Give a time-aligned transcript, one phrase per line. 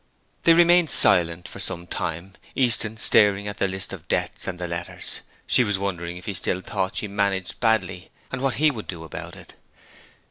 [0.45, 4.67] They remained silent for some time, Easton staring at the list of debts and the
[4.67, 5.19] letters.
[5.45, 9.03] She was wondering if he still thought she managed badly, and what he would do
[9.03, 9.53] about it.